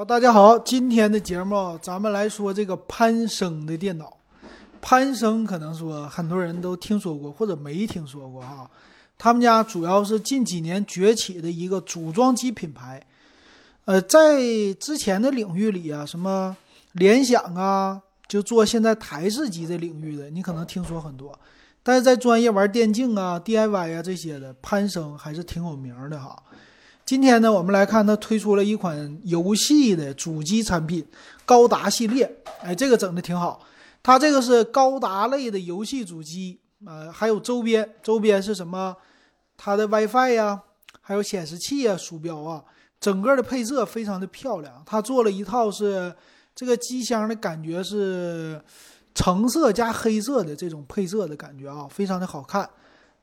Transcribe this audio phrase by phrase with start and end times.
[0.00, 4.16] 好，大家好，今天的节目咱们来说这个攀升的电脑。
[4.80, 8.70] 攀升可能说很多人都听说过或者没听说过哈，
[9.18, 13.06] 他们家主要是近几年崛起的一个组装机品牌。
[13.84, 14.40] 呃，在
[14.80, 16.56] 之前的领域里啊，什么
[16.92, 21.38] 联想啊，就做现在台式机这领域的，你可能听说很多。
[21.82, 26.42] 但是在专业玩电竞啊、DIY 啊这些的，攀升还是挺有名的哈。
[27.10, 31.04] 今天呢，我们来看它推出了一款游戏的主机产品
[31.44, 33.66] 高达系列，哎，这个整的挺好。
[34.00, 38.96] 它这个是高达类的游戏主机，呃，还有周边，周边是什么？
[39.56, 40.62] 它的 WiFi 呀，
[41.00, 42.62] 还有显示器啊、鼠标啊，
[43.00, 44.80] 整个的配色非常的漂亮。
[44.86, 46.14] 它做了一套是
[46.54, 48.62] 这个机箱的感觉是
[49.16, 52.70] 橙色加黑色的这种配色的感觉啊，非常的好看。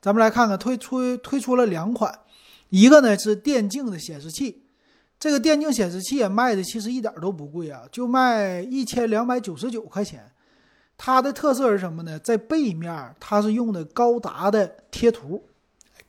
[0.02, 2.14] 咱们来看看推出推出了两款。
[2.70, 4.64] 一个呢是电竞的显示器，
[5.18, 10.30] 这个电竞显示器也卖的其实一点都不贵啊，就卖一千两百九十九块钱。
[10.96, 12.18] 它的特色是什么呢？
[12.18, 15.44] 在背面它是用的高达的贴图，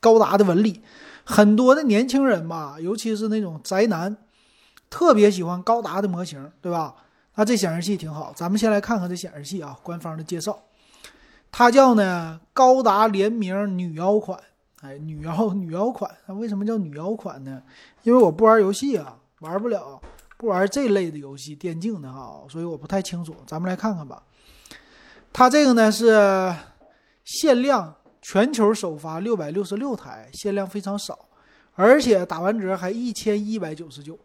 [0.00, 0.82] 高达的纹理。
[1.24, 4.16] 很多的年轻人嘛，尤其是那种宅男，
[4.90, 6.94] 特别喜欢高达的模型，对吧？
[7.36, 10.60] 那这显示器挺好，咱们先来看看这显示器啊，官方的介绍，
[11.52, 14.38] 它叫呢高达联名女妖款。
[14.80, 17.62] 哎，女妖 女妖款，那为什么叫女妖款呢？
[18.02, 20.00] 因为我不玩游戏啊，玩不了，
[20.38, 23.34] 不玩这类的游戏，电竞的哈，所以我不太清楚。
[23.46, 24.22] 咱们来看看吧。
[25.32, 26.54] 它这个呢是
[27.24, 31.28] 限量，全球首发六百六十六台，限量非常少，
[31.74, 34.18] 而且打完折还一千一百九十九，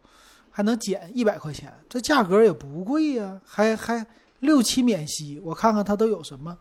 [0.49, 4.05] 还能减一百块钱，这价格也不贵呀，还还
[4.39, 5.39] 六期免息。
[5.43, 6.57] 我看看它都有什么。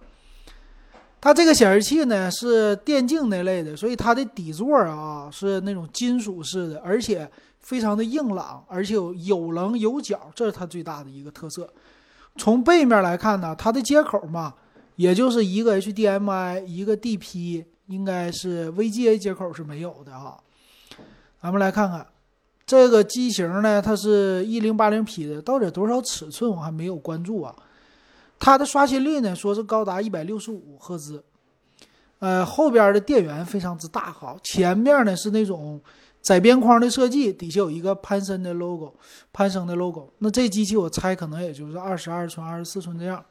[1.25, 7.27] 它这个显示器呢是电竞那类的，所以它的底座啊是那种金属式的，而且
[7.61, 11.67] 非常的硬朗，而且有有棱有角，这是它最大的一个特色。
[12.37, 14.53] 从背面来看呢，它的接口嘛，
[14.97, 20.37] 也就是一个 HDMI，一个 DP，应该是 VGA 接口是没有的啊。
[21.41, 22.07] 咱们来看看
[22.67, 27.57] 这个机型呢，它是一零八零 P 的，到底多少尺寸我还没有关注啊。
[28.45, 31.25] 它的刷新率呢，说是高达一百六十五赫兹，
[32.19, 35.81] 呃，后边的电源非常之大哈，前面呢是那种
[36.21, 38.93] 窄边框的设计，底下有一个攀升的 logo，
[39.33, 40.13] 攀升的 logo。
[40.19, 43.25] 那这机器我猜可能也就是二十二寸、二十四寸这样。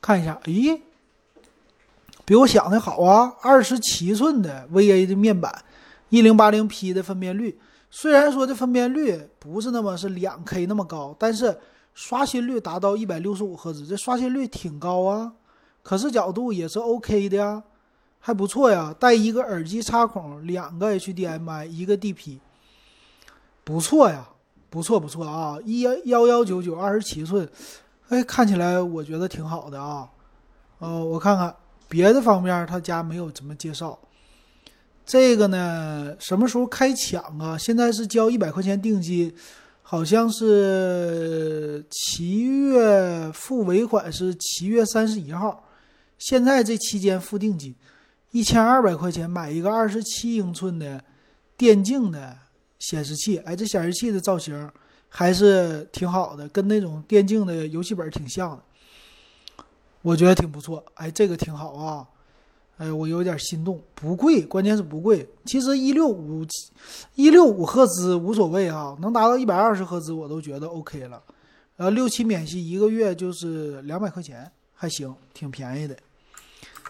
[0.00, 0.80] 看一下，咦，
[2.24, 5.64] 比我想的好啊，二十七寸的 VA 的面板，
[6.08, 7.60] 一零八零 P 的分辨率。
[7.90, 11.54] 虽然说这分辨率不是那么是两 K 那么高，但是。
[11.96, 15.32] 刷新率达到一百六十五赫兹，这刷新率挺高啊，
[15.82, 17.62] 可视角度也是 OK 的呀，
[18.20, 18.94] 还不错呀。
[19.00, 22.38] 带一个耳机插孔，两个 HDMI，一个 DP，
[23.64, 24.28] 不错呀，
[24.68, 27.48] 不错不错啊，一幺幺九九二十七寸，
[28.10, 30.06] 哎，看起来我觉得挺好的啊。
[30.80, 31.56] 哦，我看看
[31.88, 33.98] 别的方面，他家没有怎么介绍。
[35.06, 37.56] 这个呢，什么时候开抢啊？
[37.56, 39.34] 现在是交一百块钱定金。
[39.88, 45.62] 好像是七月付尾款是七月三十一号，
[46.18, 47.72] 现在这期间付定金，
[48.32, 51.04] 一千二百块钱买一个二十七英寸的
[51.56, 52.36] 电竞的
[52.80, 54.68] 显示器，哎，这显示器的造型
[55.08, 59.64] 还是挺好的，跟那种电竞的游戏本挺像的，
[60.02, 62.04] 我觉得挺不错，哎，这个挺好啊。
[62.78, 65.26] 哎，我有点心动，不贵，关键是不贵。
[65.46, 66.44] 其实一六五
[67.14, 71.22] 一六五赫兹无所谓啊，能达到一百二十赫兹我都觉得 OK 了。
[71.76, 75.96] 然后六期免息，一个月就是两百块钱，还行，挺便宜的。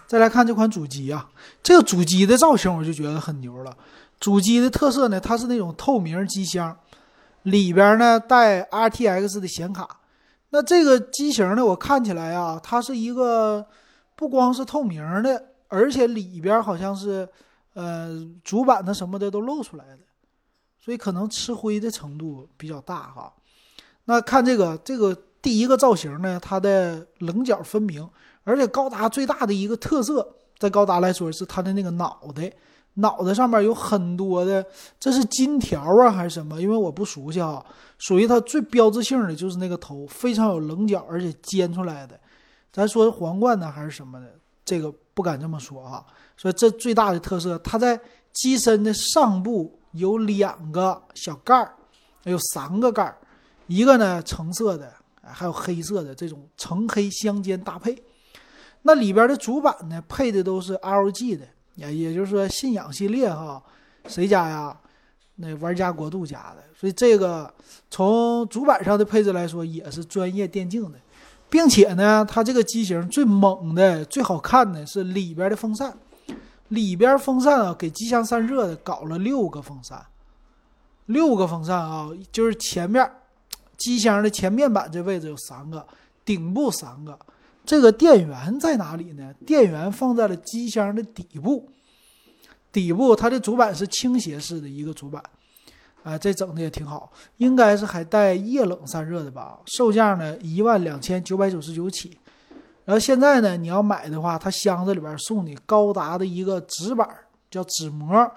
[0.09, 1.29] 再来看这款主机啊，
[1.63, 3.77] 这个主机的造型我就觉得很牛了。
[4.19, 6.77] 主机的特色呢，它是那种透明机箱，
[7.45, 10.01] 里边呢带 RTX 的显卡。
[10.51, 13.65] 那这个机型呢，我看起来啊，它是一个
[14.17, 15.45] 不光是透明的。
[15.69, 17.29] 而且里边好像是，
[17.75, 19.99] 呃，主板的什么的都露出来的，
[20.79, 23.33] 所以可能吃灰的程度比较大哈。
[24.05, 28.09] 那看这个这个第一个造型呢，它的棱角分明，
[28.45, 32.53] 而且高达最大的一个特色，在高达来说是它的那个脑袋，
[32.95, 34.65] 脑袋上面有很多的，
[35.01, 36.63] 这是金条啊还是什么？
[36.63, 37.65] 因为我不熟悉啊。
[37.99, 42.19] 属于它最标志性的就是那个头，非常有棱角，而且尖出来的。
[42.73, 44.35] 咱说皇冠呢还是什么的？
[44.67, 44.93] 这个。
[45.17, 46.05] 不敢这么说啊，
[46.37, 47.99] 所以这最大的特色，它在
[48.35, 51.75] 机身的上部有两个小盖儿，
[52.25, 53.17] 有三个盖儿，
[53.67, 54.93] 一个呢橙色的，
[55.23, 57.97] 还有黑色的这种橙黑相间搭配。
[58.83, 61.47] 那里边的主板呢，配的都是 LG 的，
[61.77, 63.63] 也也就是说信仰系列哈，
[64.07, 64.79] 谁家呀？
[65.37, 67.51] 那玩家国度家的，所以这个
[67.91, 70.99] 从主板上的配置来说也是专业电竞的，
[71.49, 75.97] 并且呢，它这个机型最猛的、最好看的是里边的风扇，
[76.69, 80.05] 里边风扇啊给机箱散热的搞了六个风扇，
[81.07, 83.09] 六个风扇啊，就是前面
[83.77, 85.87] 机箱的前面板这位置有三个，
[86.25, 87.19] 顶部三个。
[87.65, 89.35] 这个电源在哪里呢？
[89.45, 91.69] 电源放在了机箱的底部，
[92.71, 95.21] 底部它的主板是倾斜式的一个主板，
[96.07, 99.59] 啊，这整的也挺好，应该是还带液冷散热的吧？
[99.67, 102.17] 售价呢一万两千九百九十九起，
[102.85, 107.09] 然后现在呢你要买的话，它箱子里边送你高达的一个纸板，
[107.51, 108.31] 叫纸膜，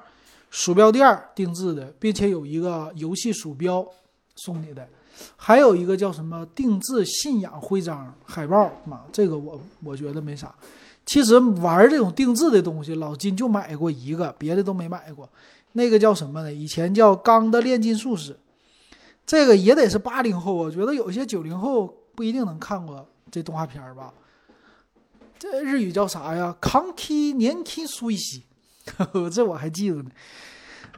[0.49, 1.05] 鼠标垫
[1.35, 3.87] 定制的，并且有一个游戏鼠标
[4.35, 4.87] 送你的。
[5.35, 9.01] 还有一个叫什么定制信仰徽章海报嘛？
[9.11, 10.51] 这个我我觉得没啥。
[11.05, 15.27] 其实玩这种定制的东西，老金就买过一个，别的都没买过。
[15.73, 16.53] 那个叫什么呢？
[16.53, 18.33] 以前叫《钢的炼金术士》，
[19.25, 20.53] 这个也得是八零后。
[20.53, 24.13] 我觉得有些九零后不一定能看过这动画片吧。
[25.37, 26.55] 这日语叫啥呀？
[26.59, 28.43] 康基年轻苏西，
[29.31, 30.11] 这我还记得呢。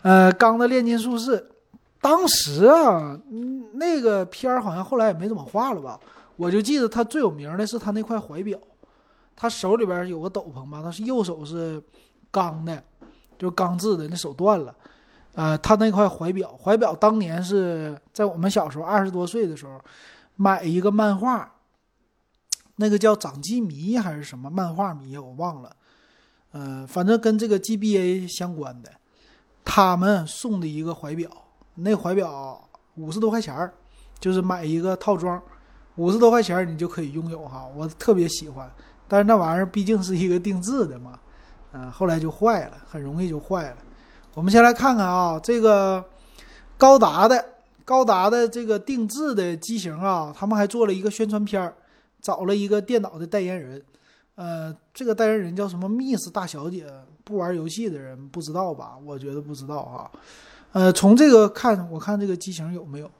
[0.01, 1.37] 呃，《钢的炼金术士》。
[1.99, 3.19] 当时啊，
[3.73, 5.99] 那个片儿好像后来也没怎么画了吧？
[6.35, 8.57] 我就记得他最有名的是他那块怀表，
[9.35, 11.79] 他手里边有个斗篷吧，他是右手是
[12.31, 12.83] 钢的，
[13.41, 14.75] 就钢制的，那手断了。
[15.33, 19.81] 呃，他那块怀表，怀表当年是在我们小时候二十多岁的时候
[20.35, 21.51] 买一个漫画，
[22.75, 25.75] 那个叫掌机迷还是什么漫画迷，我忘了。
[26.51, 28.91] 呃，反正跟这个 GBA 相关的，
[29.65, 31.31] 他们送的一个怀表。
[31.73, 33.73] 那怀表五十多块钱儿，
[34.19, 35.41] 就是买一个套装，
[35.95, 37.67] 五十多块钱你就可以拥有哈。
[37.75, 38.69] 我特别喜欢，
[39.07, 41.17] 但是那玩意儿毕竟是一个定制的嘛，
[41.73, 43.77] 嗯，后来就坏了，很容易就坏了。
[44.33, 46.03] 我们先来看看啊，这个
[46.77, 47.43] 高达的
[47.83, 51.73] 高达的这个定制的机型啊，他们还做了一个宣传片儿，
[52.21, 53.81] 找了一个电脑的代言人，
[54.35, 56.85] 呃，这个代言人叫什么 Miss 大小姐，
[57.23, 58.97] 不玩游戏的人不知道吧？
[59.05, 60.11] 我觉得不知道啊。
[60.73, 63.11] 呃，从这个看，我看这个机型有没有？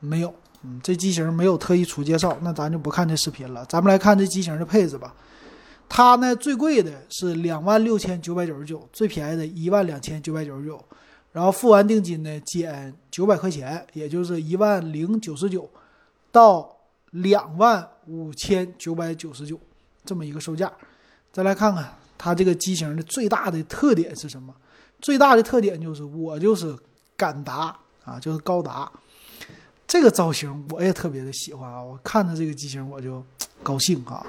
[0.00, 3.64] 没有，嗯，这机型没有特意出介绍，那咱就不看这视频了。
[3.66, 5.14] 咱们来看这机型的配置吧。
[5.96, 10.84] 它呢最贵的是两万六千九百九十九，最便宜的一万两千九百九十九，
[11.30, 15.70] 然后付完定金呢减九百块钱，也就是一万零九十九
[16.32, 16.68] 到
[17.12, 19.56] 两万五千九百九十九
[20.04, 20.72] 这么一个售价。
[21.32, 24.52] 再来看看它这个机型的最大的特点是什么？
[25.00, 26.76] 最大的特点就是我就是
[27.16, 27.72] 敢达
[28.04, 28.90] 啊，就是高达
[29.86, 31.80] 这个造型我也特别的喜欢啊！
[31.80, 33.24] 我看着这个机型我就
[33.62, 34.26] 高兴啊。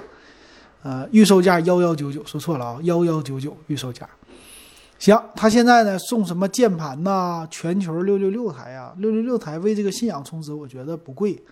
[0.86, 4.08] 呃，预售价幺幺九九，说错了啊，幺幺九九预售价。
[5.00, 7.44] 行，他现在呢送什么键盘呐？
[7.50, 11.42] 全球六六六台啊，六六六台为这个信仰充值，我觉得不贵。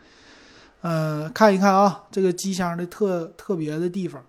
[0.82, 4.22] 呃，看一看啊，这个机箱的特特别的地方。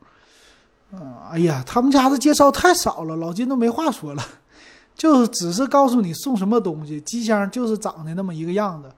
[0.92, 4.26] 嗯，哎呀，他们家的介绍太少了，老金都没话说了。
[4.98, 8.90] 就只是告诉你送什么东西，机箱就是长的那么一个样子，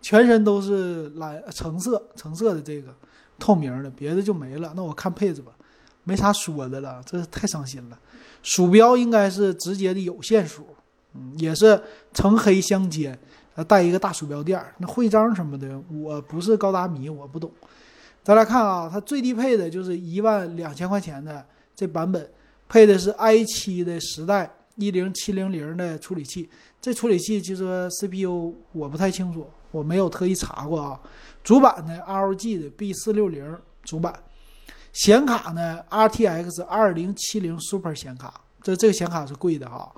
[0.00, 2.94] 全身都是蓝橙色橙色的这个
[3.38, 4.72] 透明的，别的就没了。
[4.74, 5.52] 那我看配置吧，
[6.04, 7.98] 没啥说的了，这太伤心了。
[8.42, 10.66] 鼠标应该是直接的有线鼠，
[11.14, 11.80] 嗯，也是
[12.12, 13.18] 橙黑相间，
[13.66, 17.50] 带一个大鼠标垫那徽章什么的，我不是高达迷，我不懂。
[18.22, 22.30] 再来看啊，它最低配的就是一万两千块钱的这版本，
[22.68, 24.50] 配的是 i 七的时代。
[24.80, 26.48] 一零七零零的处理器，
[26.80, 31.00] 这处理器其实 CPU 我不太清楚，我没有特意查过啊。
[31.44, 34.12] 主板呢，ROG 的 B 四六零主板，
[34.92, 39.90] 显卡呢，RTX 二零七零 Super 显卡，这这个显卡是贵的哈，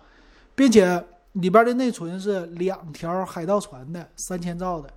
[0.55, 4.91] 并且里边的内存是两条海盗船的三千兆的，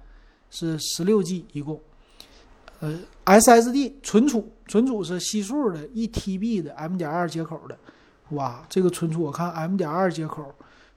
[0.51, 1.79] 是十六 G 一共。
[2.79, 7.77] 呃，SSD 存储存储是西数的一 TB 的 M 点二接口的。
[8.31, 10.53] 哇，这个存储我看 M 点二接口，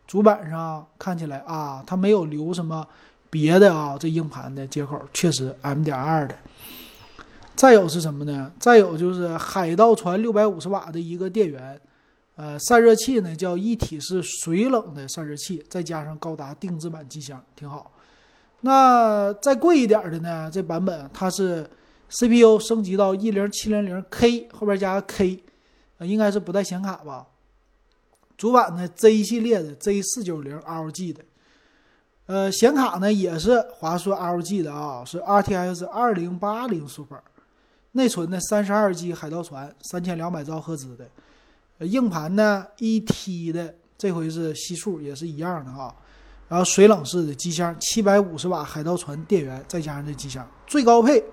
[0.07, 2.85] 主板上看起来啊，它没有留什么
[3.39, 6.35] 别的啊，这硬盘的接口确实 M 点二的。
[7.55, 8.51] 再有是什么呢？
[8.59, 11.79] 再有就是海盗船六百五十瓦的一个电源，
[12.37, 17.93] 呃，散热器呢叫一体式水冷的散热器，再加上高达定制版机箱，挺好。
[18.63, 20.51] 那再贵一点的呢？
[20.51, 21.69] 这版本它是
[22.09, 25.43] CPU 升级到一零七零零 K 后边加个 K。
[26.01, 27.27] 应该是不带显卡吧？
[28.37, 31.25] 主板呢，Z 系列的 Z 四九零 LG 的，
[32.27, 37.19] 呃，显卡呢也是华硕 LG 的啊，是 RTX 二零八零 Super，
[37.93, 45.95] 内存呢三十二 G 海盗船，三千两百兆赫兹的，硬盘呢一 T 的，这回是系数也是一样的啊，
[46.49, 51.25] 然后水冷式的机箱，七百五十瓦海盗船电源，再加上这机箱，最高配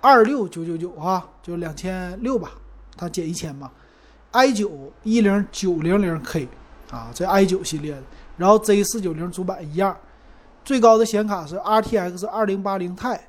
[0.00, 2.52] 二六九九九啊，就两千六吧，
[2.96, 3.70] 它减一千嘛。
[4.32, 6.48] i 九一零九零零 K
[6.90, 8.02] 啊，这 i 九系列的，
[8.36, 9.96] 然后 Z 四九零主板一样，
[10.66, 13.20] 最高的显卡是 RTX 二零八零 Ti，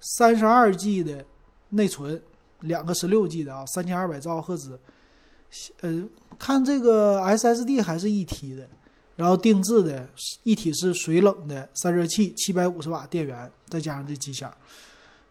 [0.00, 1.24] 三十二 G 的
[1.68, 2.20] 内存，
[2.62, 4.76] 两个十六 G 的啊，三千二百兆赫兹。
[5.82, 6.02] 呃，
[6.36, 8.68] 看这个 SSD 还是一 T 的，
[9.14, 10.04] 然后定制的
[10.42, 14.52] 一体式水冷的散热器，七百五十瓦电源，再加上这机箱，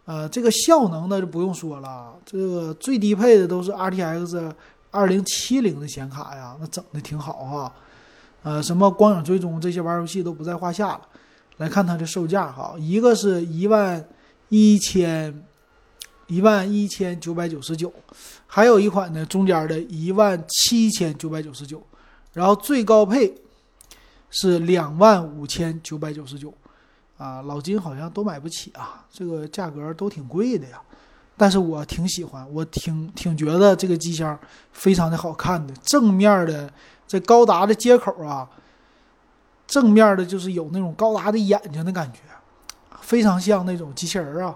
[0.06, 4.50] 呃，这个效能呢就不用说了，这个最低配的都是 RTX
[4.92, 7.74] 二零七零的显卡呀，那整的挺好哈，
[8.44, 11.02] 呃，什么光影追踪这些玩游戏都不在话下了。
[11.60, 14.04] 来看它的售价哈，一个是一万
[14.50, 15.42] 一千。
[16.32, 17.92] 一万一千九百九十九，
[18.46, 21.82] 还有一款呢，中间的一万七千九百九十九，
[22.34, 23.34] 然后最高配
[24.30, 26.54] 是两万五千九百九十九，
[27.18, 30.80] 啊，老金好像都买不起啊，这个价格都挺贵的呀，
[31.36, 34.40] 但是我挺喜欢，我挺挺觉得这个机箱
[34.72, 36.72] 非常的好看的，正面的
[37.08, 38.48] 这高达的接口啊，
[39.70, 42.22] 正面的就是有那种高达的眼睛的感觉，
[43.02, 44.56] 非常像那种机器人啊。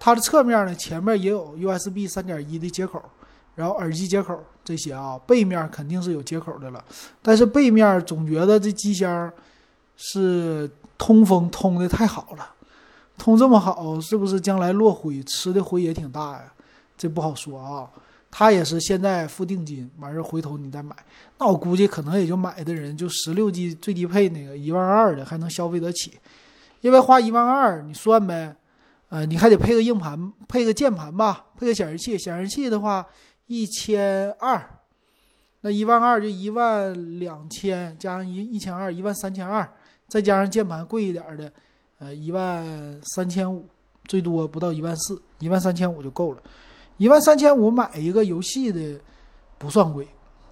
[0.00, 3.02] 它的侧面呢，前面也有 USB 三点一的接口，
[3.54, 6.82] 然后耳机接口这些啊，背面肯定是有接口的了。
[7.20, 9.30] 但是背面总觉得这机箱
[9.98, 12.54] 是通风通的太好了，
[13.18, 16.52] 通这么好，是不是将来落灰吃的灰也挺大呀？
[16.96, 17.90] 这不好说啊。
[18.38, 20.94] 它也是现在付定金，完事回头你再买。
[21.38, 26.12] 那我估计可能也就买的人就十六 G 最低配那个一万二的还能消费得起，
[26.82, 28.54] 因为花一万二，你算呗。
[29.08, 32.18] 呃，你还得配个硬盘，配个键盘吧，配个显示器。
[32.18, 33.06] 显示器的话，
[33.46, 34.62] 一千二，
[35.62, 39.66] 那一万二就一万两千，加上一一千二，一万三千二，
[40.08, 41.50] 再加上键盘贵一点的，
[42.00, 43.66] 呃，一万三千五，
[44.04, 46.42] 最多不到一万四，一万三千五就够了。
[46.96, 49.00] 一万三千五买一个游戏的
[49.58, 50.06] 不算贵，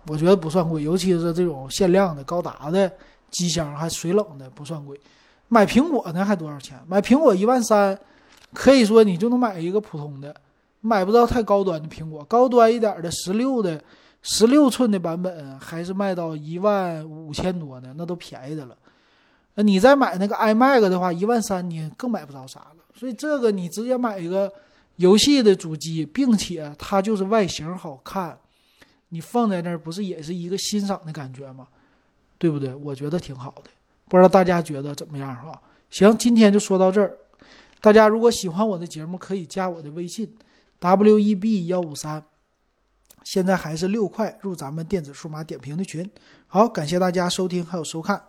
[0.07, 2.91] 我觉得不算贵，尤其是这种限量的高达的
[3.31, 5.01] 机箱还水冷的不算贵。
[5.49, 6.79] 买苹果呢还多少钱？
[6.87, 7.99] 买苹果一万三。
[8.53, 10.33] 可以说你就能买一个普通的，
[10.81, 13.83] 买不到太高端的苹果，高端一点的十六的
[14.23, 18.77] 十六寸的版本还是卖到一万五千多呢，那都便宜的了。
[19.57, 22.77] 那你再买那个 iMac 的话，一万三你更买不着啥了。
[22.95, 24.49] 所以这个你直接买一个
[24.97, 28.39] 游戏的主机，并且它就是外形好看，
[29.09, 31.67] 你放在那儿不是也是一个欣赏的感觉吗？
[32.39, 32.75] 对不对？
[32.75, 33.71] 我觉得挺好的，
[34.09, 35.61] 不知道大家觉得怎么样哈？
[35.91, 37.17] 行，今天就说到这儿。
[37.81, 40.35] 大家如果喜欢我的节目，可以加我的微信
[40.79, 42.25] ，w e b 幺五三，
[43.23, 46.09] 现在还是六块入咱们电子数码点评的群。
[46.47, 48.23] 好，感谢大家收听还有收看。